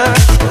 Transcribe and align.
pressure 0.00 0.49